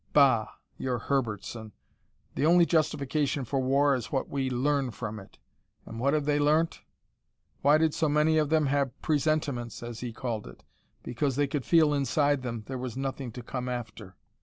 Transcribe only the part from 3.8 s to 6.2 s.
is what we learn from it. And what